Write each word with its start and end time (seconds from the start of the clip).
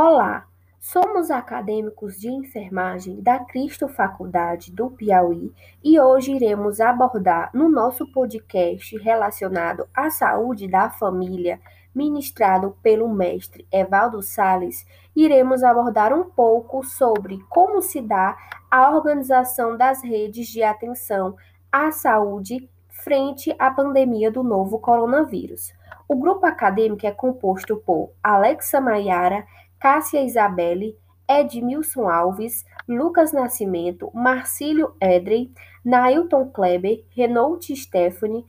Olá, 0.00 0.46
somos 0.78 1.28
acadêmicos 1.28 2.20
de 2.20 2.30
enfermagem 2.30 3.20
da 3.20 3.40
Cristo 3.40 3.88
Faculdade 3.88 4.70
do 4.70 4.90
Piauí 4.90 5.52
e 5.82 5.98
hoje 5.98 6.36
iremos 6.36 6.80
abordar 6.80 7.50
no 7.52 7.68
nosso 7.68 8.06
podcast 8.12 8.96
relacionado 8.98 9.88
à 9.92 10.08
saúde 10.08 10.68
da 10.68 10.88
família, 10.88 11.60
ministrado 11.92 12.76
pelo 12.80 13.08
mestre 13.08 13.66
Evaldo 13.72 14.22
Sales, 14.22 14.86
iremos 15.16 15.64
abordar 15.64 16.12
um 16.12 16.30
pouco 16.30 16.84
sobre 16.84 17.40
como 17.48 17.82
se 17.82 18.00
dá 18.00 18.36
a 18.70 18.94
organização 18.94 19.76
das 19.76 20.00
redes 20.00 20.46
de 20.46 20.62
atenção 20.62 21.34
à 21.72 21.90
saúde 21.90 22.70
frente 22.88 23.52
à 23.58 23.68
pandemia 23.68 24.30
do 24.30 24.44
novo 24.44 24.78
coronavírus. 24.78 25.72
O 26.08 26.16
grupo 26.16 26.46
acadêmico 26.46 27.06
é 27.06 27.10
composto 27.10 27.76
por 27.84 28.12
Alexa 28.22 28.80
Maiara, 28.80 29.44
Cássia 29.78 30.22
Isabelle, 30.22 30.96
Edmilson 31.28 32.08
Alves, 32.08 32.64
Lucas 32.88 33.32
Nascimento, 33.32 34.10
Marcílio 34.14 34.94
Edrey, 35.00 35.52
Nailton 35.84 36.50
Kleber, 36.50 37.04
Renault 37.10 37.74
Stephanie, 37.76 38.44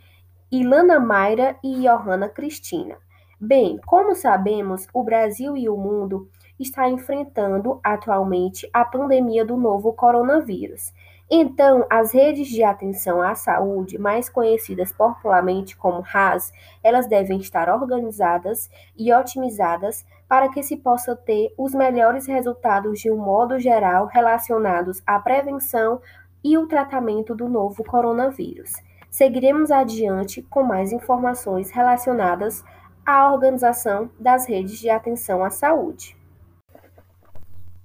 Ilana 0.51 0.99
Mayra 0.99 1.57
e 1.63 1.81
Johanna 1.81 2.29
Cristina. 2.29 2.97
Bem, 3.39 3.79
como 3.85 4.15
sabemos, 4.15 4.87
o 4.93 5.03
Brasil 5.03 5.55
e 5.55 5.69
o 5.69 5.77
mundo 5.77 6.29
está 6.59 6.89
enfrentando 6.89 7.79
atualmente 7.83 8.69
a 8.73 8.83
pandemia 8.83 9.45
do 9.45 9.55
novo 9.55 9.93
coronavírus. 9.93 10.91
Então, 11.31 11.85
as 11.91 12.11
redes 12.11 12.47
de 12.47 12.63
atenção 12.63 13.21
à 13.21 13.35
saúde, 13.35 13.99
mais 13.99 14.27
conhecidas 14.27 14.91
popularmente 14.91 15.77
como 15.77 16.01
RAS, 16.01 16.51
elas 16.83 17.07
devem 17.07 17.37
estar 17.37 17.69
organizadas 17.69 18.67
e 18.97 19.13
otimizadas 19.13 20.03
para 20.27 20.49
que 20.49 20.63
se 20.63 20.75
possa 20.77 21.15
ter 21.15 21.53
os 21.55 21.75
melhores 21.75 22.25
resultados 22.25 22.99
de 22.99 23.11
um 23.11 23.17
modo 23.17 23.59
geral 23.59 24.07
relacionados 24.07 25.03
à 25.05 25.19
prevenção 25.19 26.01
e 26.43 26.57
o 26.57 26.65
tratamento 26.65 27.35
do 27.35 27.47
novo 27.47 27.83
coronavírus. 27.83 28.71
Seguiremos 29.11 29.69
adiante 29.69 30.41
com 30.41 30.63
mais 30.63 30.91
informações 30.91 31.69
relacionadas 31.69 32.63
à 33.05 33.31
organização 33.31 34.09
das 34.19 34.47
redes 34.47 34.79
de 34.79 34.89
atenção 34.89 35.43
à 35.43 35.51
saúde. 35.51 36.18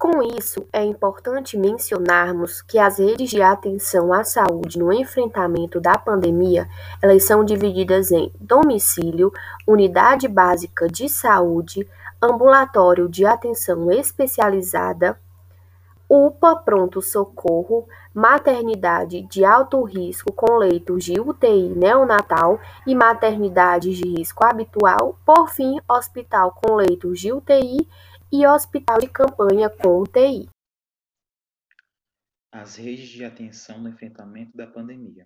Com 0.04 0.22
isso, 0.22 0.68
é 0.70 0.84
importante 0.84 1.56
mencionarmos 1.56 2.60
que 2.60 2.78
as 2.78 2.98
redes 2.98 3.30
de 3.30 3.40
atenção 3.40 4.12
à 4.12 4.22
saúde 4.22 4.78
no 4.78 4.92
enfrentamento 4.92 5.80
da 5.80 5.96
pandemia, 5.96 6.68
elas 7.00 7.24
são 7.24 7.42
divididas 7.42 8.12
em 8.12 8.30
domicílio, 8.38 9.32
unidade 9.66 10.28
básica 10.28 10.88
de 10.88 11.08
saúde, 11.08 11.88
ambulatório 12.22 13.08
de 13.08 13.24
atenção 13.24 13.90
especializada, 13.90 15.18
UPA 16.06 16.56
pronto-socorro, 16.56 17.88
maternidade 18.12 19.22
de 19.22 19.42
alto 19.42 19.82
risco 19.84 20.34
com 20.34 20.58
leitos 20.58 21.02
de 21.02 21.18
UTI 21.18 21.70
neonatal 21.74 22.60
e 22.86 22.94
maternidade 22.94 23.94
de 23.94 24.06
risco 24.06 24.44
habitual, 24.44 25.18
por 25.24 25.48
fim, 25.48 25.78
hospital 25.88 26.52
com 26.62 26.74
leitos 26.74 27.18
de 27.18 27.32
UTI 27.32 27.88
e 28.36 28.44
hospital 28.48 28.98
de 28.98 29.08
campanha 29.08 29.70
com 29.70 30.00
UTI. 30.00 30.48
As 32.50 32.74
redes 32.74 33.08
de 33.08 33.24
atenção 33.24 33.80
no 33.80 33.90
enfrentamento 33.90 34.56
da 34.56 34.66
pandemia. 34.66 35.24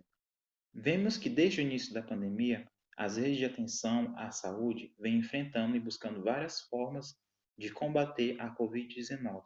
Vemos 0.74 1.16
que 1.16 1.30
desde 1.30 1.62
o 1.62 1.62
início 1.62 1.94
da 1.94 2.02
pandemia, 2.02 2.68
as 2.98 3.16
redes 3.16 3.38
de 3.38 3.46
atenção 3.46 4.14
à 4.18 4.30
saúde 4.30 4.94
vêm 4.98 5.20
enfrentando 5.20 5.74
e 5.74 5.80
buscando 5.80 6.22
várias 6.22 6.60
formas 6.68 7.16
de 7.56 7.72
combater 7.72 8.38
a 8.38 8.54
Covid-19. 8.54 9.42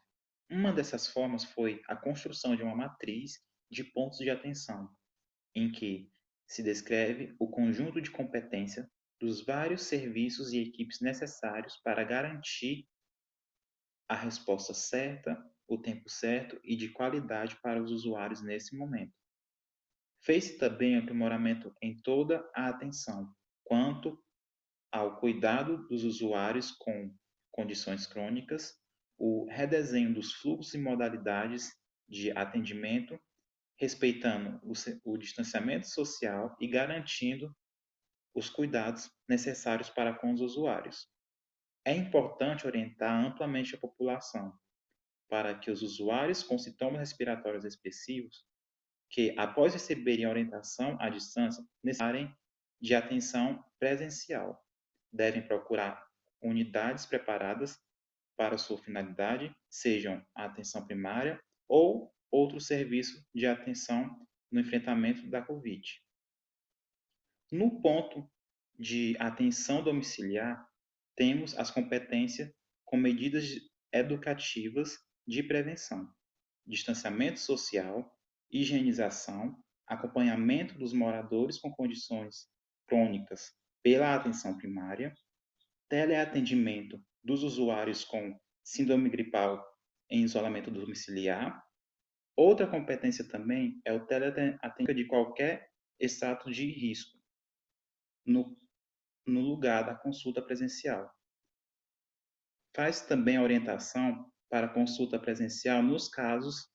Uma 0.50 0.72
dessas 0.72 1.06
formas 1.06 1.44
foi 1.44 1.80
a 1.86 1.94
construção 1.94 2.56
de 2.56 2.64
uma 2.64 2.74
matriz 2.74 3.38
de 3.70 3.84
pontos 3.84 4.19
de 4.19 4.28
atenção, 4.28 4.91
em 5.54 5.70
que 5.70 6.10
se 6.48 6.64
descreve 6.64 7.37
o 7.38 7.48
conjunto 7.48 8.00
de 8.00 8.10
competência 8.10 8.91
dos 9.20 9.47
vários 9.47 9.82
serviços 9.82 10.53
e 10.53 10.58
equipes 10.58 11.00
necessários 11.00 11.76
para 11.84 12.03
garantir 12.03 12.88
a 14.12 14.15
resposta 14.15 14.75
certa, 14.75 15.43
o 15.67 15.78
tempo 15.78 16.06
certo 16.06 16.61
e 16.62 16.77
de 16.77 16.91
qualidade 16.91 17.56
para 17.62 17.83
os 17.83 17.91
usuários 17.91 18.43
nesse 18.43 18.77
momento. 18.77 19.15
Fez-se 20.21 20.59
também 20.59 20.99
aprimoramento 20.99 21.75
em 21.81 21.99
toda 22.03 22.47
a 22.55 22.69
atenção 22.69 23.34
quanto 23.65 24.23
ao 24.93 25.19
cuidado 25.19 25.89
dos 25.89 26.05
usuários 26.05 26.73
com 26.73 27.17
condições 27.50 28.06
crônicas, 28.06 28.78
o 29.17 29.47
redesenho 29.49 30.12
dos 30.12 30.34
fluxos 30.34 30.75
e 30.75 30.79
modalidades 30.79 31.73
de 32.06 32.31
atendimento, 32.33 33.19
respeitando 33.81 34.61
o, 34.62 34.75
o 35.11 35.17
distanciamento 35.17 35.89
social 35.89 36.55
e 36.61 36.69
garantindo 36.69 37.50
os 38.34 38.50
cuidados 38.50 39.11
necessários 39.27 39.89
para 39.89 40.12
com 40.12 40.34
os 40.34 40.43
usuários. 40.43 41.11
É 41.84 41.94
importante 41.94 42.66
orientar 42.66 43.25
amplamente 43.25 43.75
a 43.75 43.78
população 43.78 44.56
para 45.28 45.59
que 45.59 45.70
os 45.70 45.82
usuários 45.82 46.43
com 46.43 46.59
sintomas 46.59 47.00
respiratórios 47.00 47.65
expressivos, 47.65 48.44
que 49.10 49.34
após 49.38 49.72
receberem 49.72 50.26
orientação 50.26 50.97
à 51.00 51.09
distância, 51.09 51.65
necessitarem 51.82 52.34
de 52.81 52.94
atenção 52.94 53.65
presencial, 53.78 54.62
devem 55.12 55.47
procurar 55.47 56.06
unidades 56.43 57.06
preparadas 57.06 57.78
para 58.37 58.59
sua 58.59 58.78
finalidade, 58.78 59.54
sejam 59.70 60.25
a 60.34 60.44
atenção 60.44 60.84
primária 60.87 61.41
ou 61.69 62.12
outro 62.31 62.60
serviço 62.60 63.25
de 63.34 63.47
atenção 63.47 64.26
no 64.50 64.60
enfrentamento 64.60 65.28
da 65.28 65.43
Covid. 65.43 65.82
No 67.50 67.81
ponto 67.81 68.31
de 68.78 69.16
atenção 69.19 69.82
domiciliar, 69.82 70.66
temos 71.17 71.56
as 71.59 71.71
competências 71.71 72.53
com 72.84 72.97
medidas 72.97 73.45
educativas 73.93 74.99
de 75.27 75.43
prevenção, 75.43 76.11
distanciamento 76.67 77.39
social, 77.39 78.11
higienização, 78.50 79.56
acompanhamento 79.87 80.78
dos 80.78 80.93
moradores 80.93 81.59
com 81.59 81.71
condições 81.71 82.49
crônicas 82.87 83.53
pela 83.83 84.15
atenção 84.15 84.56
primária, 84.56 85.15
teleatendimento 85.89 87.03
dos 87.23 87.43
usuários 87.43 88.05
com 88.05 88.39
síndrome 88.65 89.11
gripal 89.11 89.65
em 90.11 90.23
isolamento 90.23 90.71
domiciliar. 90.71 91.62
Outra 92.37 92.67
competência 92.67 93.29
também 93.29 93.81
é 93.84 93.93
o 93.93 94.06
teleatendimento 94.06 94.94
de 94.94 95.06
qualquer 95.06 95.69
extrato 95.99 96.50
de 96.50 96.67
risco 96.67 97.19
no 98.25 98.56
no 99.27 99.41
lugar 99.41 99.84
da 99.84 99.94
consulta 99.94 100.43
presencial. 100.43 101.12
Faz 102.75 103.03
também 103.03 103.38
orientação 103.38 104.31
para 104.49 104.69
consulta 104.69 105.19
presencial 105.19 105.83
nos 105.83 106.09
casos 106.09 106.71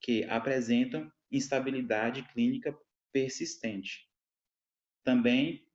que 0.00 0.24
apresentam 0.24 1.10
instabilidade 1.30 2.22
clínica 2.28 2.76
persistente. 3.12 4.10
Também 5.02 5.66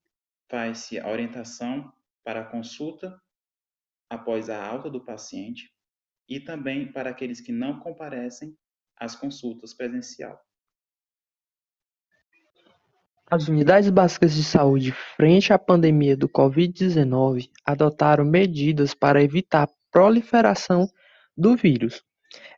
faz-se 0.50 1.00
a 1.00 1.08
orientação 1.08 1.92
para 2.24 2.46
consulta 2.46 3.20
após 4.10 4.50
a 4.50 4.64
alta 4.64 4.90
do 4.90 5.04
paciente 5.04 5.74
e 6.28 6.40
também 6.40 6.92
para 6.92 7.10
aqueles 7.10 7.42
que 7.42 7.52
não 7.52 7.80
comparecem 7.80 8.58
às 8.96 9.16
consultas 9.16 9.74
presencial. 9.74 10.40
As 13.32 13.48
unidades 13.48 13.92
básicas 13.92 14.34
de 14.34 14.44
saúde 14.44 14.92
frente 15.16 15.54
à 15.54 15.60
pandemia 15.60 16.18
do 16.18 16.28
Covid-19 16.28 17.48
adotaram 17.64 18.26
medidas 18.26 18.96
para 18.96 19.22
evitar 19.22 19.64
a 19.66 19.70
proliferação 19.92 20.90
do 21.38 21.56
vírus. 21.56 22.02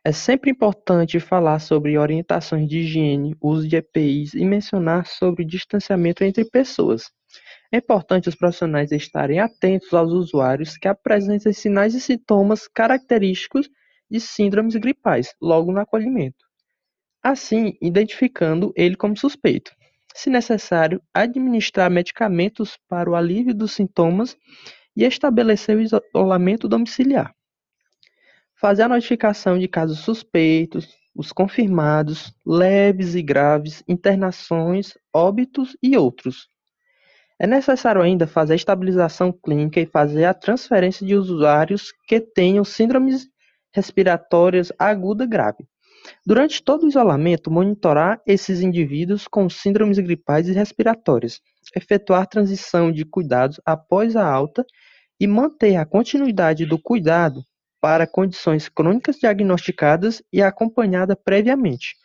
É 0.02 0.12
sempre 0.12 0.50
importante 0.50 1.20
falar 1.20 1.58
sobre 1.58 1.98
orientações 1.98 2.66
de 2.66 2.78
higiene, 2.78 3.36
uso 3.38 3.68
de 3.68 3.76
EPIs 3.76 4.32
e 4.32 4.46
mencionar 4.46 5.04
sobre 5.04 5.44
distanciamento 5.44 6.24
entre 6.24 6.42
pessoas. 6.46 7.10
É 7.70 7.76
importante 7.76 8.30
os 8.30 8.34
profissionais 8.34 8.92
estarem 8.92 9.40
atentos 9.40 9.92
aos 9.92 10.10
usuários 10.10 10.78
que 10.78 10.88
apresentem 10.88 11.52
sinais 11.52 11.94
e 11.94 12.00
sintomas 12.00 12.66
característicos 12.66 13.68
de 14.10 14.18
síndromes 14.18 14.74
gripais 14.76 15.34
logo 15.38 15.70
no 15.70 15.80
acolhimento, 15.80 16.46
assim 17.22 17.76
identificando 17.82 18.72
ele 18.74 18.96
como 18.96 19.14
suspeito 19.18 19.70
se 20.14 20.30
necessário, 20.30 21.02
administrar 21.12 21.90
medicamentos 21.90 22.78
para 22.88 23.10
o 23.10 23.14
alívio 23.14 23.54
dos 23.54 23.72
sintomas 23.72 24.36
e 24.96 25.04
estabelecer 25.04 25.76
o 25.76 25.80
isolamento 25.80 26.68
domiciliar. 26.68 27.34
Fazer 28.54 28.82
a 28.82 28.88
notificação 28.88 29.58
de 29.58 29.66
casos 29.66 30.00
suspeitos, 30.00 30.88
os 31.14 31.32
confirmados, 31.32 32.34
leves 32.46 33.14
e 33.14 33.22
graves, 33.22 33.82
internações, 33.88 34.96
óbitos 35.12 35.76
e 35.82 35.96
outros. 35.96 36.48
É 37.38 37.46
necessário 37.46 38.00
ainda 38.00 38.26
fazer 38.26 38.52
a 38.52 38.56
estabilização 38.56 39.32
clínica 39.32 39.80
e 39.80 39.86
fazer 39.86 40.24
a 40.24 40.34
transferência 40.34 41.04
de 41.06 41.16
usuários 41.16 41.92
que 42.06 42.20
tenham 42.20 42.64
síndromes 42.64 43.26
respiratórias 43.74 44.70
aguda 44.78 45.26
grave. 45.26 45.66
Durante 46.24 46.62
todo 46.62 46.84
o 46.84 46.88
isolamento, 46.88 47.50
monitorar 47.50 48.20
esses 48.26 48.60
indivíduos 48.60 49.26
com 49.28 49.48
síndromes 49.48 49.98
gripais 49.98 50.48
e 50.48 50.52
respiratórias, 50.52 51.40
efetuar 51.76 52.26
transição 52.26 52.90
de 52.90 53.04
cuidados 53.04 53.60
após 53.64 54.16
a 54.16 54.26
alta 54.26 54.64
e 55.18 55.26
manter 55.26 55.76
a 55.76 55.86
continuidade 55.86 56.66
do 56.66 56.78
cuidado 56.78 57.44
para 57.80 58.06
condições 58.06 58.68
crônicas 58.68 59.16
diagnosticadas 59.18 60.22
e 60.32 60.40
acompanhada 60.40 61.16
previamente. 61.16 61.96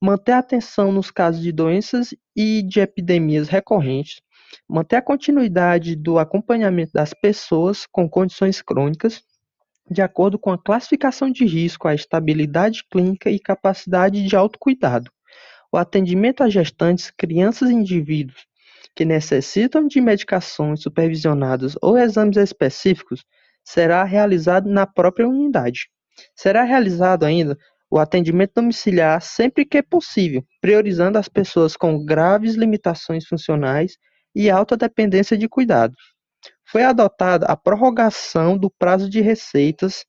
Manter 0.00 0.32
a 0.32 0.38
atenção 0.38 0.92
nos 0.92 1.10
casos 1.10 1.42
de 1.42 1.50
doenças 1.50 2.14
e 2.36 2.62
de 2.62 2.80
epidemias 2.80 3.48
recorrentes, 3.48 4.20
manter 4.68 4.96
a 4.96 5.02
continuidade 5.02 5.96
do 5.96 6.18
acompanhamento 6.18 6.92
das 6.92 7.12
pessoas 7.12 7.86
com 7.86 8.08
condições 8.08 8.62
crônicas, 8.62 9.22
de 9.90 10.02
acordo 10.02 10.38
com 10.38 10.50
a 10.50 10.58
classificação 10.58 11.30
de 11.30 11.44
risco, 11.44 11.86
a 11.86 11.94
estabilidade 11.94 12.84
clínica 12.90 13.30
e 13.30 13.38
capacidade 13.38 14.24
de 14.24 14.36
autocuidado. 14.36 15.10
O 15.72 15.76
atendimento 15.76 16.42
a 16.42 16.48
gestantes, 16.48 17.10
crianças 17.10 17.70
e 17.70 17.74
indivíduos 17.74 18.46
que 18.94 19.04
necessitam 19.04 19.86
de 19.86 20.00
medicações 20.00 20.82
supervisionadas 20.82 21.74
ou 21.82 21.98
exames 21.98 22.36
específicos 22.36 23.24
será 23.64 24.04
realizado 24.04 24.68
na 24.68 24.86
própria 24.86 25.28
unidade. 25.28 25.88
Será 26.36 26.62
realizado 26.62 27.24
ainda 27.24 27.58
o 27.90 27.98
atendimento 27.98 28.52
domiciliar 28.56 29.20
sempre 29.20 29.64
que 29.64 29.82
possível, 29.82 30.44
priorizando 30.60 31.18
as 31.18 31.28
pessoas 31.28 31.76
com 31.76 32.04
graves 32.04 32.54
limitações 32.54 33.26
funcionais 33.26 33.96
e 34.34 34.50
alta 34.50 34.76
dependência 34.76 35.36
de 35.36 35.48
cuidados. 35.48 36.13
Foi 36.74 36.82
adotada 36.82 37.46
a 37.46 37.56
prorrogação 37.56 38.58
do 38.58 38.68
prazo 38.68 39.08
de 39.08 39.20
receitas, 39.20 40.04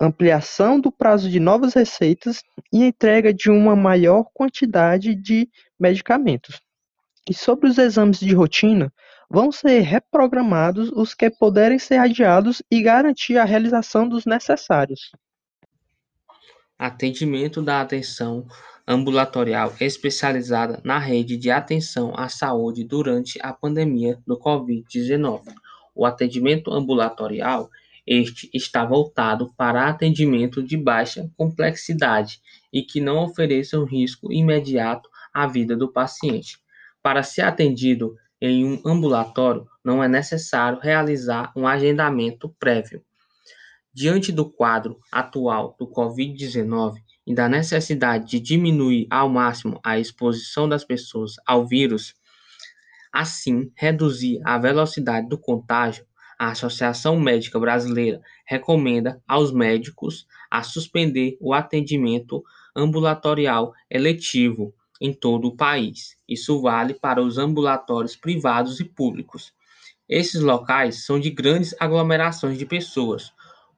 ampliação 0.00 0.80
do 0.80 0.90
prazo 0.90 1.28
de 1.28 1.38
novas 1.38 1.74
receitas 1.74 2.42
e 2.72 2.82
entrega 2.82 3.30
de 3.30 3.50
uma 3.50 3.76
maior 3.76 4.24
quantidade 4.32 5.14
de 5.14 5.50
medicamentos. 5.78 6.62
E 7.28 7.34
sobre 7.34 7.68
os 7.68 7.76
exames 7.76 8.20
de 8.20 8.32
rotina, 8.32 8.90
vão 9.28 9.52
ser 9.52 9.80
reprogramados 9.80 10.90
os 10.90 11.12
que 11.12 11.28
puderem 11.28 11.78
ser 11.78 11.98
adiados 11.98 12.62
e 12.70 12.80
garantir 12.80 13.36
a 13.36 13.44
realização 13.44 14.08
dos 14.08 14.24
necessários. 14.24 15.12
Atendimento 16.78 17.60
da 17.60 17.82
atenção 17.82 18.46
ambulatorial 18.88 19.74
especializada 19.78 20.80
na 20.82 20.98
rede 20.98 21.36
de 21.36 21.50
atenção 21.50 22.14
à 22.16 22.30
saúde 22.30 22.82
durante 22.82 23.38
a 23.42 23.52
pandemia 23.52 24.18
do 24.26 24.38
Covid-19. 24.38 25.42
O 25.94 26.06
atendimento 26.06 26.72
ambulatorial 26.72 27.70
este 28.06 28.50
está 28.52 28.84
voltado 28.84 29.52
para 29.56 29.88
atendimento 29.88 30.62
de 30.62 30.76
baixa 30.76 31.30
complexidade 31.36 32.40
e 32.72 32.82
que 32.82 33.00
não 33.00 33.22
ofereça 33.22 33.78
um 33.78 33.84
risco 33.84 34.32
imediato 34.32 35.08
à 35.32 35.46
vida 35.46 35.76
do 35.76 35.92
paciente. 35.92 36.58
Para 37.00 37.22
ser 37.22 37.42
atendido 37.42 38.16
em 38.40 38.64
um 38.64 38.82
ambulatório, 38.84 39.68
não 39.84 40.02
é 40.02 40.08
necessário 40.08 40.80
realizar 40.80 41.52
um 41.56 41.66
agendamento 41.66 42.48
prévio. 42.58 43.02
Diante 43.94 44.32
do 44.32 44.50
quadro 44.50 44.98
atual 45.10 45.76
do 45.78 45.86
Covid-19 45.86 46.94
e 47.24 47.34
da 47.34 47.48
necessidade 47.48 48.26
de 48.26 48.40
diminuir 48.40 49.06
ao 49.10 49.28
máximo 49.28 49.78
a 49.84 49.98
exposição 49.98 50.68
das 50.68 50.82
pessoas 50.82 51.34
ao 51.46 51.66
vírus, 51.66 52.14
assim 53.12 53.70
reduzir 53.74 54.40
a 54.44 54.58
velocidade 54.58 55.28
do 55.28 55.38
contágio, 55.38 56.06
a 56.38 56.50
Associação 56.50 57.20
Médica 57.20 57.60
Brasileira 57.60 58.20
recomenda 58.44 59.22
aos 59.28 59.52
médicos 59.52 60.26
a 60.50 60.62
suspender 60.62 61.36
o 61.40 61.54
atendimento 61.54 62.42
ambulatorial 62.74 63.72
eletivo 63.88 64.74
em 65.00 65.12
todo 65.12 65.48
o 65.48 65.56
país. 65.56 66.16
Isso 66.28 66.60
vale 66.60 66.94
para 66.94 67.22
os 67.22 67.38
ambulatórios 67.38 68.16
privados 68.16 68.80
e 68.80 68.84
públicos. 68.84 69.52
Esses 70.08 70.40
locais 70.40 71.04
são 71.04 71.18
de 71.20 71.30
grandes 71.30 71.74
aglomerações 71.78 72.58
de 72.58 72.66
pessoas, 72.66 73.32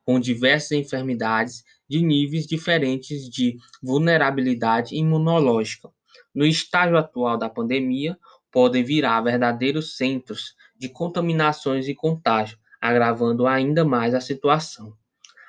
com 0.04 0.20
diversas 0.20 0.72
enfermidades 0.72 1.64
de 1.88 2.02
níveis 2.02 2.46
diferentes 2.46 3.28
de 3.28 3.56
vulnerabilidade 3.82 4.96
imunológica. 4.96 5.90
No 6.34 6.44
estágio 6.44 6.96
atual 6.96 7.38
da 7.38 7.48
pandemia, 7.48 8.18
podem 8.54 8.84
virar 8.84 9.20
verdadeiros 9.20 9.96
centros 9.96 10.54
de 10.78 10.88
contaminações 10.88 11.88
e 11.88 11.94
contágio, 11.94 12.56
agravando 12.80 13.48
ainda 13.48 13.84
mais 13.84 14.14
a 14.14 14.20
situação. 14.20 14.94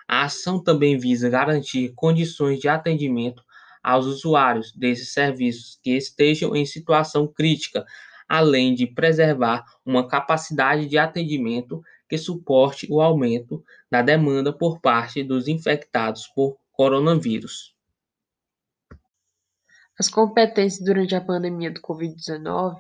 A 0.08 0.24
ação 0.24 0.60
também 0.64 0.98
visa 0.98 1.30
garantir 1.30 1.94
condições 1.96 2.60
de 2.60 2.68
atendimento 2.68 3.44
aos 3.84 4.08
usuários 4.08 4.72
desses 4.72 5.14
serviços 5.14 5.80
que 5.84 5.92
estejam 5.92 6.56
em 6.56 6.66
situação 6.66 7.28
crítica, 7.28 7.86
além 8.28 8.74
de 8.74 8.88
preservar 8.88 9.64
uma 9.86 10.08
capacidade 10.08 10.88
de 10.88 10.98
atendimento 10.98 11.84
que 12.10 12.18
suporte 12.18 12.88
o 12.90 13.00
aumento 13.02 13.64
da 13.92 14.02
demanda 14.02 14.52
por 14.52 14.82
parte 14.82 15.24
dos 15.24 15.48
infectados 15.48 16.26
por 16.36 16.58
coronavírus. 16.72 17.75
As 19.98 20.10
competências 20.10 20.84
durante 20.84 21.16
a 21.16 21.22
pandemia 21.22 21.72
do 21.72 21.82
Covid-19 21.82 22.76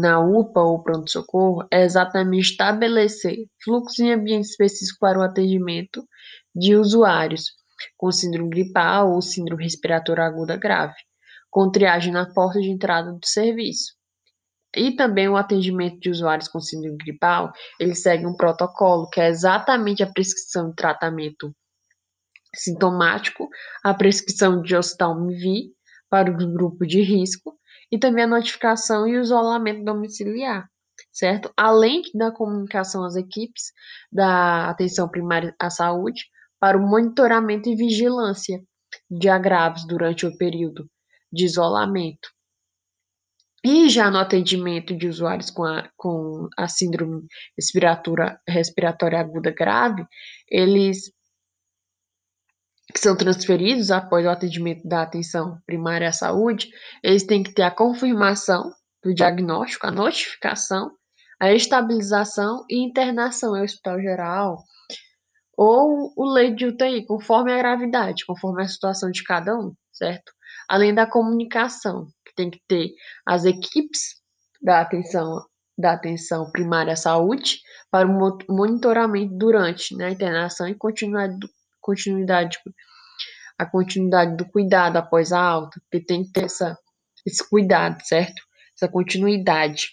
na 0.00 0.20
UPA 0.20 0.60
ou 0.60 0.82
pronto-socorro 0.82 1.66
é 1.72 1.82
exatamente 1.82 2.52
estabelecer 2.52 3.46
fluxos 3.64 3.98
em 3.98 4.12
ambiente 4.12 4.44
específico 4.44 4.98
para 5.00 5.18
o 5.18 5.22
atendimento 5.22 6.06
de 6.54 6.76
usuários, 6.76 7.46
com 7.96 8.12
síndrome 8.12 8.50
gripal 8.50 9.12
ou 9.12 9.20
síndrome 9.20 9.64
respiratória 9.64 10.24
aguda 10.24 10.56
grave, 10.56 10.94
com 11.50 11.70
triagem 11.70 12.12
na 12.12 12.32
porta 12.32 12.60
de 12.60 12.70
entrada 12.70 13.12
do 13.12 13.26
serviço. 13.26 13.96
E 14.74 14.94
também 14.94 15.28
o 15.28 15.36
atendimento 15.36 15.98
de 15.98 16.10
usuários 16.10 16.48
com 16.48 16.60
síndrome 16.60 16.98
gripal, 16.98 17.50
ele 17.80 17.94
segue 17.94 18.24
um 18.24 18.36
protocolo 18.36 19.08
que 19.08 19.20
é 19.20 19.28
exatamente 19.28 20.02
a 20.02 20.12
prescrição 20.12 20.68
de 20.68 20.76
tratamento 20.76 21.50
sintomático, 22.54 23.48
a 23.82 23.92
prescrição 23.92 24.62
de 24.62 24.76
ostalmivir 24.76 25.75
para 26.10 26.30
o 26.30 26.36
grupo 26.36 26.86
de 26.86 27.00
risco 27.02 27.58
e 27.90 27.98
também 27.98 28.24
a 28.24 28.28
notificação 28.28 29.06
e 29.06 29.16
o 29.16 29.22
isolamento 29.22 29.84
domiciliar, 29.84 30.68
certo? 31.12 31.52
Além 31.56 32.02
da 32.14 32.30
comunicação 32.30 33.04
às 33.04 33.16
equipes 33.16 33.72
da 34.10 34.70
atenção 34.70 35.08
primária 35.08 35.54
à 35.58 35.70
saúde, 35.70 36.24
para 36.58 36.78
o 36.78 36.80
monitoramento 36.80 37.68
e 37.68 37.76
vigilância 37.76 38.62
de 39.10 39.28
agravos 39.28 39.86
durante 39.86 40.26
o 40.26 40.36
período 40.36 40.88
de 41.32 41.44
isolamento. 41.44 42.28
E 43.64 43.88
já 43.88 44.10
no 44.10 44.18
atendimento 44.18 44.96
de 44.96 45.08
usuários 45.08 45.50
com 45.50 45.64
a, 45.64 45.90
com 45.96 46.48
a 46.56 46.68
síndrome 46.68 47.26
respiratória, 48.48 49.20
aguda 49.20 49.50
grave, 49.50 50.06
eles 50.48 51.12
que 52.92 53.00
são 53.00 53.16
transferidos 53.16 53.90
após 53.90 54.24
o 54.24 54.30
atendimento 54.30 54.86
da 54.86 55.02
atenção 55.02 55.58
primária 55.66 56.08
à 56.08 56.12
saúde, 56.12 56.70
eles 57.02 57.24
têm 57.24 57.42
que 57.42 57.52
ter 57.52 57.62
a 57.62 57.70
confirmação 57.70 58.72
do 59.02 59.14
diagnóstico, 59.14 59.86
a 59.86 59.90
notificação, 59.90 60.90
a 61.40 61.52
estabilização 61.52 62.64
e 62.70 62.84
internação 62.84 63.56
em 63.56 63.62
hospital 63.62 64.00
geral, 64.00 64.58
ou 65.56 66.12
o 66.16 66.24
leito 66.32 66.56
de 66.56 66.66
UTI, 66.66 67.06
conforme 67.06 67.52
a 67.52 67.58
gravidade, 67.58 68.24
conforme 68.26 68.62
a 68.62 68.68
situação 68.68 69.10
de 69.10 69.22
cada 69.24 69.56
um, 69.56 69.72
certo? 69.92 70.32
Além 70.68 70.94
da 70.94 71.06
comunicação, 71.06 72.06
que 72.24 72.34
tem 72.34 72.50
que 72.50 72.60
ter 72.68 72.90
as 73.24 73.44
equipes 73.44 74.20
da 74.62 74.80
atenção 74.80 75.44
da 75.78 75.92
atenção 75.92 76.50
primária 76.50 76.94
à 76.94 76.96
saúde 76.96 77.60
para 77.90 78.08
o 78.08 78.38
monitoramento 78.48 79.36
durante 79.36 79.94
né, 79.94 80.06
a 80.06 80.10
internação 80.10 80.66
e 80.66 80.74
continuidade 81.86 82.58
continuidade 82.58 82.76
a 83.58 83.64
continuidade 83.64 84.36
do 84.36 84.44
cuidado 84.44 84.96
após 84.96 85.32
a 85.32 85.40
alta, 85.40 85.80
porque 85.80 86.04
tem 86.04 86.24
que 86.24 86.32
ter 86.32 86.44
essa, 86.44 86.76
esse 87.24 87.48
cuidado, 87.48 87.98
certo? 88.04 88.42
Essa 88.76 88.90
continuidade. 88.90 89.92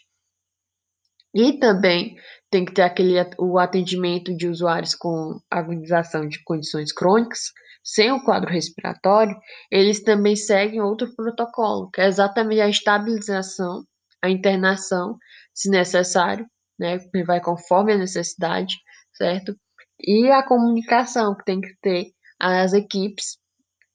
E 1.33 1.53
também 1.53 2.15
tem 2.51 2.65
que 2.65 2.73
ter 2.73 2.83
aquele, 2.83 3.15
o 3.39 3.57
atendimento 3.57 4.35
de 4.35 4.47
usuários 4.47 4.93
com 4.93 5.39
agonização 5.49 6.27
de 6.27 6.43
condições 6.43 6.91
crônicas, 6.91 7.51
sem 7.83 8.11
o 8.11 8.23
quadro 8.23 8.51
respiratório, 8.51 9.35
eles 9.71 10.03
também 10.03 10.35
seguem 10.35 10.81
outro 10.81 11.13
protocolo, 11.15 11.89
que 11.91 12.01
é 12.01 12.07
exatamente 12.07 12.61
a 12.61 12.69
estabilização, 12.69 13.83
a 14.21 14.29
internação, 14.29 15.17
se 15.53 15.69
necessário, 15.69 16.45
né, 16.79 16.97
vai 17.25 17.41
conforme 17.41 17.93
a 17.93 17.97
necessidade, 17.97 18.75
certo? 19.13 19.55
E 20.05 20.29
a 20.29 20.43
comunicação 20.43 21.35
que 21.35 21.45
tem 21.45 21.61
que 21.61 21.73
ter 21.81 22.11
as 22.39 22.73
equipes 22.73 23.37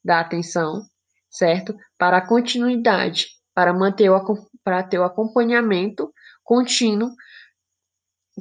da 0.03 0.21
atenção, 0.21 0.83
certo? 1.29 1.75
Para 1.97 2.17
a 2.17 2.27
continuidade, 2.27 3.27
para 3.53 3.73
manter 3.73 4.09
o, 4.09 4.19
para 4.63 4.81
ter 4.81 4.97
o 4.97 5.03
acompanhamento 5.03 6.11
contínuo 6.43 7.11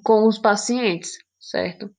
com 0.03 0.27
os 0.27 0.39
pacientes, 0.39 1.19
certo? 1.39 1.95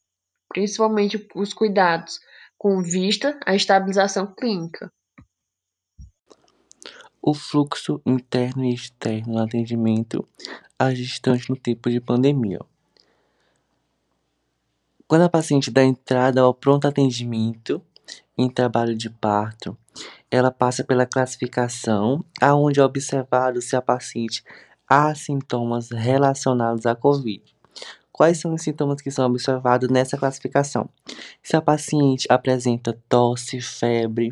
Principalmente 0.48 1.28
os 1.36 1.54
cuidados 1.54 2.20
com 2.58 2.82
vista 2.82 3.40
à 3.46 3.54
estabilização 3.54 4.34
clínica. 4.34 4.92
O 7.22 7.34
fluxo 7.34 8.02
interno 8.06 8.66
e 8.66 8.74
externo 8.74 9.34
no 9.34 9.44
atendimento 9.44 10.28
às 10.80 10.98
gestantes 10.98 11.48
no 11.48 11.56
tempo 11.56 11.90
de 11.90 12.02
pandemia. 12.02 12.60
Quando 15.10 15.24
a 15.24 15.30
paciente 15.30 15.72
dá 15.72 15.84
entrada 15.84 16.42
ao 16.42 16.54
pronto 16.54 16.88
atendimento 16.88 17.82
em 18.38 18.48
trabalho 18.48 18.96
de 18.96 19.10
parto, 19.10 19.76
ela 20.30 20.52
passa 20.52 20.84
pela 20.84 21.04
classificação, 21.04 22.24
aonde 22.40 22.80
é 22.80 22.84
observado 22.84 23.60
se 23.60 23.76
a 23.76 23.82
paciente 23.82 24.44
há 24.88 25.16
sintomas 25.16 25.90
relacionados 25.90 26.86
à 26.86 26.94
COVID. 26.94 27.42
Quais 28.12 28.40
são 28.40 28.54
os 28.54 28.62
sintomas 28.62 29.02
que 29.02 29.10
são 29.10 29.26
observados 29.26 29.90
nessa 29.90 30.16
classificação? 30.16 30.88
Se 31.42 31.56
a 31.56 31.62
paciente 31.62 32.28
apresenta 32.30 32.96
tosse, 33.10 33.60
febre, 33.60 34.32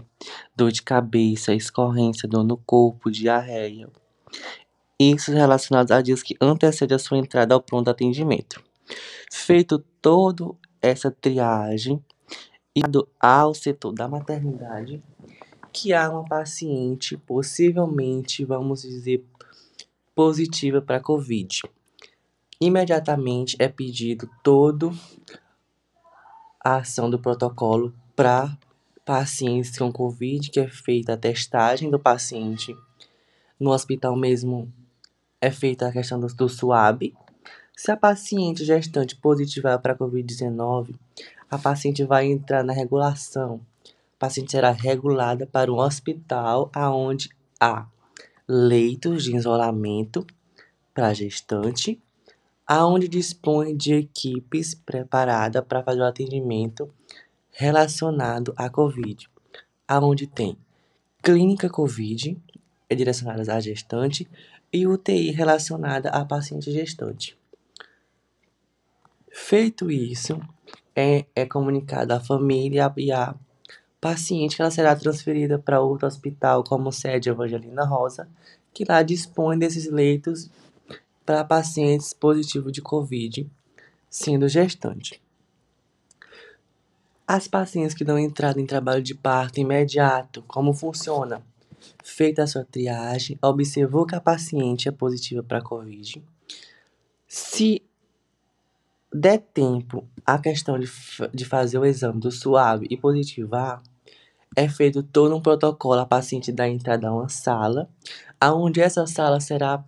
dor 0.56 0.72
de 0.72 0.84
cabeça, 0.84 1.56
escorrência, 1.56 2.30
dor 2.30 2.44
no 2.44 2.56
corpo, 2.56 3.10
diarreia. 3.10 3.90
Isso 5.00 5.32
relacionados 5.32 5.90
a 5.92 6.04
dias 6.04 6.22
que 6.22 6.38
antecedem 6.40 6.96
a 6.96 7.00
sua 7.00 7.18
entrada 7.18 7.56
ao 7.56 7.62
pronto 7.64 7.90
atendimento. 7.90 8.62
Feito 9.32 9.80
toda 10.00 10.56
essa 10.82 11.12
triagem, 11.12 12.04
e 12.76 12.82
ao 13.20 13.54
setor 13.54 13.94
da 13.94 14.08
maternidade, 14.08 15.02
que 15.74 15.94
há 15.94 16.10
uma 16.10 16.24
paciente 16.24 17.18
possivelmente, 17.18 18.46
vamos 18.46 18.82
dizer, 18.82 19.24
positiva 20.16 20.82
para 20.82 21.00
COVID. 21.00 21.62
Imediatamente 22.60 23.56
é 23.60 23.68
pedido 23.68 24.30
todo 24.44 24.92
a 26.64 26.78
ação 26.78 27.10
do 27.10 27.20
protocolo 27.20 27.94
para 28.16 28.58
pacientes 29.06 29.78
com 29.78 29.92
COVID, 29.92 30.50
que 30.50 30.60
é 30.60 30.68
feita 30.68 31.14
a 31.14 31.18
testagem 31.18 31.90
do 31.90 32.00
paciente. 32.00 32.76
No 33.60 33.72
hospital 33.72 34.16
mesmo 34.16 34.74
é 35.40 35.52
feita 35.52 35.88
a 35.88 35.92
questão 35.92 36.20
do, 36.20 36.28
do 36.28 36.50
SUAB. 36.50 37.16
Se 37.80 37.92
a 37.92 37.96
paciente 37.96 38.66
gestante 38.66 39.16
positivar 39.16 39.80
para 39.80 39.96
COVID-19, 39.96 40.96
a 41.48 41.60
paciente 41.60 42.04
vai 42.04 42.26
entrar 42.26 42.64
na 42.64 42.74
regulação. 42.74 43.62
A 44.16 44.18
paciente 44.18 44.52
será 44.52 44.72
regulada 44.72 45.46
para 45.46 45.72
um 45.72 45.78
hospital 45.78 46.72
aonde 46.74 47.30
há 47.60 47.86
leitos 48.48 49.26
de 49.26 49.36
isolamento 49.36 50.26
para 50.92 51.14
gestante, 51.14 52.02
aonde 52.66 53.08
dispõe 53.08 53.78
de 53.78 53.94
equipes 53.94 54.74
preparadas 54.74 55.64
para 55.64 55.84
fazer 55.84 56.02
o 56.02 56.06
atendimento 56.06 56.92
relacionado 57.52 58.56
à 58.58 58.72
COVID, 58.72 59.30
aonde 59.88 60.26
tem 60.26 60.58
clínica 61.22 61.70
COVID 61.70 62.42
é 62.90 62.96
direcionada 62.96 63.54
à 63.54 63.60
gestante 63.60 64.28
e 64.74 64.88
UTI 64.88 65.30
relacionada 65.30 66.10
à 66.10 66.26
paciente 66.26 66.72
gestante. 66.72 67.38
Feito 69.39 69.89
isso, 69.89 70.41
é, 70.94 71.25
é 71.34 71.46
comunicado 71.46 72.12
à 72.12 72.20
família 72.20 72.91
e 72.98 73.12
à 73.12 73.34
paciente 74.01 74.56
que 74.56 74.62
ela 74.62 74.72
será 74.72 74.94
transferida 74.94 75.60
para 75.60 75.79
outro 75.79 76.08
hospital, 76.08 76.63
como 76.63 76.91
sede 76.91 77.29
Evangelina 77.29 77.86
Rosa, 77.86 78.27
que 78.74 78.84
lá 78.84 79.01
dispõe 79.03 79.58
desses 79.58 79.89
leitos 79.89 80.50
para 81.24 81.46
pacientes 81.46 82.12
positivos 82.13 82.74
de 82.74 82.82
Covid, 82.82 83.50
sendo 84.10 84.50
gestante. 84.50 85.22
As 87.25 87.48
pacientes 87.48 87.94
que 87.94 88.03
dão 88.03 88.20
entrada 88.20 88.60
em 88.60 88.65
trabalho 88.65 89.03
de 89.03 89.13
parto 89.13 89.60
imediato, 89.60 90.44
como 90.48 90.74
funciona? 90.74 91.41
Feita 92.03 92.44
a 92.44 92.48
sua 92.48 92.65
triagem, 92.65 93.38
observou 93.41 94.06
que 94.06 94.15
a 94.15 94.20
paciente 94.20 94.89
é 94.89 94.91
positiva 94.91 95.44
para 95.44 95.62
Covid. 95.62 96.22
Se 97.27 97.87
der 99.14 99.40
tempo 99.40 100.08
a 100.26 100.38
questão 100.38 100.78
de, 100.78 100.90
de 101.34 101.46
fazer 101.46 101.78
o 101.78 101.86
exame 101.86 102.20
do 102.20 102.32
suave 102.32 102.88
e 102.90 102.98
positivar, 102.98 103.82
é 104.56 104.68
feito 104.68 105.04
todo 105.04 105.36
um 105.36 105.42
protocolo 105.42 106.00
a 106.00 106.06
paciente 106.06 106.52
dar 106.52 106.68
entrada 106.68 107.08
a 107.08 107.14
uma 107.14 107.30
sala, 107.30 107.90
aonde 108.40 108.82
essa 108.82 109.06
sala 109.06 109.40
será, 109.40 109.84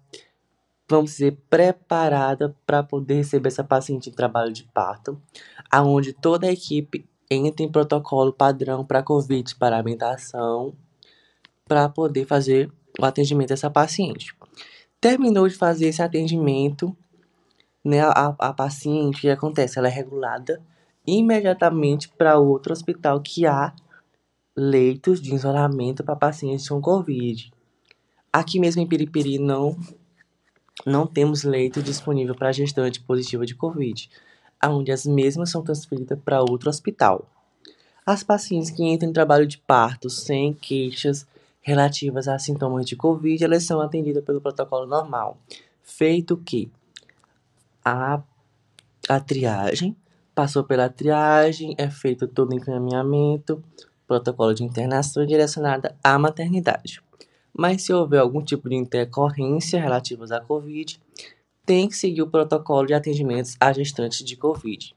vamos 0.88 1.12
dizer, 1.12 1.38
preparada 1.50 2.56
para 2.66 2.84
poder 2.84 3.16
receber 3.16 3.48
essa 3.48 3.64
paciente 3.64 4.10
em 4.10 4.14
trabalho 4.14 4.54
de 4.54 4.64
parto, 4.66 5.20
aonde 5.72 6.14
toda 6.14 6.48
a 6.48 6.52
equipe 6.52 7.08
entra 7.30 7.66
em 7.66 7.72
protocolo 7.72 8.34
padrão 8.34 8.86
para 8.86 9.04
COVID, 9.04 9.56
para 9.56 9.76
amamentação, 9.76 10.74
para 11.68 11.88
poder 11.90 12.26
fazer 12.26 12.72
o 13.00 13.06
atendimento 13.06 13.50
dessa 13.50 13.70
paciente. 13.70 14.36
Terminou 15.00 15.48
de 15.48 15.56
fazer 15.56 15.88
esse 15.88 16.02
atendimento, 16.02 16.96
né, 17.84 18.02
a, 18.02 18.36
a 18.38 18.54
paciente, 18.54 19.18
o 19.18 19.22
que 19.22 19.30
acontece? 19.30 19.80
Ela 19.80 19.88
é 19.88 19.92
regulada 19.92 20.62
imediatamente 21.06 22.10
para 22.10 22.38
outro 22.38 22.72
hospital 22.72 23.22
que 23.22 23.46
há 23.46 23.74
leitos 24.56 25.22
de 25.22 25.34
isolamento 25.34 26.04
para 26.04 26.16
pacientes 26.16 26.68
com 26.68 26.82
Covid. 26.82 27.52
Aqui 28.32 28.60
mesmo 28.60 28.82
em 28.82 28.88
Piripiri 28.88 29.40
não, 29.40 29.78
não 30.86 31.08
temos 31.08 31.44
leito 31.44 31.82
disponível 31.82 32.36
para 32.36 32.52
gestante 32.52 33.02
positiva 33.02 33.46
de 33.46 33.56
Covid, 33.56 34.10
onde 34.66 34.92
as 34.92 35.06
mesmas 35.06 35.50
são 35.50 35.64
transferidas 35.64 36.20
para 36.24 36.42
outro 36.42 36.70
hospital. 36.70 37.28
As 38.06 38.24
pacientes 38.24 38.70
que 38.70 38.84
entram 38.84 39.10
em 39.10 39.14
trabalho 39.14 39.48
de 39.48 39.58
parto 39.58 40.10
sem 40.10 40.54
queixas 40.54 41.28
relativas 41.62 42.28
a 42.28 42.38
sintomas 42.38 42.86
de 42.86 42.96
Covid, 42.96 43.44
elas 43.44 43.64
são 43.64 43.80
atendidas 43.80 44.24
pelo 44.24 44.42
protocolo 44.42 44.86
normal, 44.86 45.38
feito 45.82 46.38
que 46.38 46.72
a, 47.92 48.24
a 49.08 49.20
triagem, 49.20 49.96
passou 50.34 50.64
pela 50.64 50.90
triagem, 50.90 51.76
é 51.78 51.90
feito 51.90 52.28
todo 52.28 52.52
o 52.52 52.56
encaminhamento, 52.56 53.64
protocolo 54.08 54.54
de 54.54 54.64
internação 54.64 55.26
direcionada 55.26 55.96
à 56.04 56.18
maternidade. 56.18 57.02
Mas 57.54 57.84
se 57.84 57.94
houver 57.94 58.20
algum 58.20 58.42
tipo 58.42 58.70
de 58.70 58.76
intercorrência 58.76 59.80
relativa 59.82 60.26
à 60.36 60.40
COVID, 60.40 61.00
tem 61.66 61.88
que 61.88 61.96
seguir 61.96 62.22
o 62.22 62.30
protocolo 62.30 62.88
de 62.88 62.94
atendimentos 62.94 63.56
a 63.60 63.72
gestantes 63.72 64.26
de 64.26 64.36
COVID. 64.36 64.96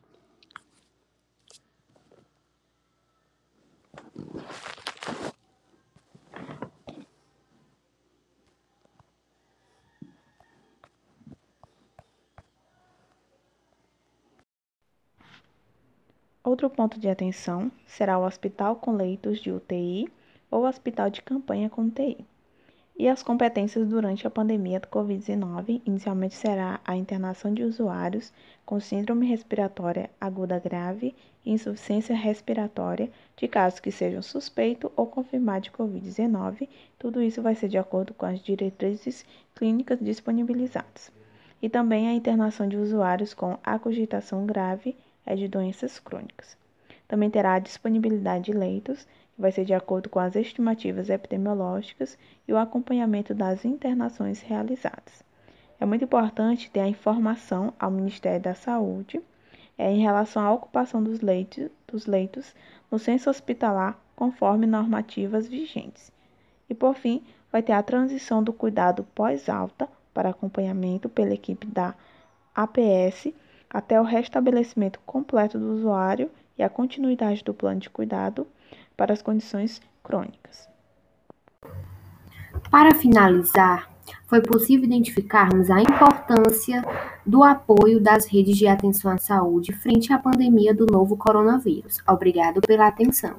Outro 16.53 16.69
ponto 16.69 17.01
de 17.01 17.09
atenção 17.09 17.73
será 17.87 18.19
o 18.19 18.27
hospital 18.27 18.77
com 18.77 18.93
leitos 18.93 19.41
de 19.41 19.51
UTI 19.51 20.07
ou 20.51 20.67
hospital 20.67 21.09
de 21.09 21.23
campanha 21.23 21.71
com 21.71 21.87
UTI. 21.87 22.27
E 22.95 23.09
as 23.09 23.23
competências 23.23 23.89
durante 23.89 24.27
a 24.27 24.31
pandemia 24.31 24.79
do 24.79 24.87
Covid-19 24.89 25.81
inicialmente 25.87 26.35
será 26.35 26.79
a 26.85 26.95
internação 26.95 27.55
de 27.55 27.65
usuários 27.65 28.35
com 28.67 28.79
síndrome 28.79 29.27
respiratória 29.27 30.11
aguda 30.21 30.59
grave 30.59 31.15
e 31.43 31.53
insuficiência 31.53 32.15
respiratória 32.15 33.11
de 33.35 33.49
casos 33.49 33.81
que 33.81 33.91
sejam 33.91 34.21
suspeito 34.21 34.93
ou 34.95 35.07
confirmado 35.07 35.63
de 35.63 35.71
Covid-19. 35.71 36.69
Tudo 36.99 37.23
isso 37.23 37.41
vai 37.41 37.55
ser 37.55 37.69
de 37.69 37.79
acordo 37.79 38.13
com 38.13 38.27
as 38.27 38.39
diretrizes 38.43 39.25
clínicas 39.55 39.99
disponibilizadas. 40.01 41.11
E 41.63 41.71
também 41.71 42.09
a 42.09 42.13
internação 42.13 42.69
de 42.69 42.77
usuários 42.77 43.33
com 43.33 43.57
acogitação 43.65 44.45
grave 44.45 44.95
é 45.25 45.35
de 45.35 45.49
doenças 45.49 45.99
crônicas. 45.99 46.57
Também 47.07 47.31
terá 47.31 47.55
a 47.55 47.59
disponibilidade 47.59 48.47
de 48.47 48.53
leitos, 48.53 49.05
que 49.35 49.41
vai 49.41 49.53
ser 49.53 49.65
de 49.65 49.75
acordo 49.75 50.09
com 50.09 50.19
as 50.19 50.35
estimativas 50.35 51.11
epidemiológicas 51.11 52.19
e 52.47 52.53
o 52.53 52.59
acompanhamento 52.59 53.35
das 53.35 53.65
internações 53.65 54.41
realizadas. 54.41 55.23
É 55.79 55.85
muito 55.85 56.05
importante 56.05 56.71
ter 56.71 56.81
a 56.81 56.89
informação 56.89 57.75
ao 57.79 57.91
Ministério 57.91 58.41
da 58.41 58.55
Saúde 58.55 59.21
é, 59.77 59.91
em 59.91 60.01
relação 60.01 60.43
à 60.43 60.53
ocupação 60.53 61.03
dos 61.03 61.21
leitos, 61.21 61.69
dos 61.87 62.07
leitos 62.07 62.55
no 62.91 62.99
censo 62.99 63.29
hospitalar, 63.29 63.99
conforme 64.15 64.67
normativas 64.67 65.49
vigentes. 65.49 66.13
E, 66.71 66.75
por 66.75 66.95
fim, 66.95 67.23
vai 67.51 67.63
ter 67.63 67.73
a 67.73 67.83
transição 67.83 68.43
do 68.43 68.53
cuidado 68.53 69.05
pós-alta 69.15 69.89
para 70.15 70.31
acompanhamento 70.31 71.09
pela 71.09 71.35
equipe 71.35 71.67
da 71.67 71.95
APS 72.55 73.33
até 73.73 74.01
o 74.01 74.05
restabelecimento 74.05 75.01
completo 75.07 75.59
do 75.59 75.73
usuário 75.73 76.31
e 76.59 76.63
a 76.63 76.69
continuidade 76.69 77.43
do 77.43 77.55
plano 77.55 77.81
de 77.81 77.89
cuidado 77.89 78.47
para 78.97 79.13
as 79.13 79.23
condições 79.23 79.81
crônicas. 80.03 80.69
Para 82.71 82.95
finalizar, 82.95 83.91
foi 84.27 84.43
possível 84.43 84.85
identificarmos 84.85 85.71
a 85.71 85.81
importância 85.81 86.85
do 87.25 87.43
apoio 87.43 88.01
das 88.01 88.27
redes 88.27 88.57
de 88.57 88.67
atenção 88.67 89.11
à 89.11 89.19
saúde 89.19 89.73
frente 89.73 90.13
à 90.13 90.19
pandemia 90.19 90.75
do 90.75 90.87
novo 90.87 91.17
coronavírus. 91.17 91.99
Obrigado 92.07 92.61
pela 92.61 92.87
atenção. 92.87 93.37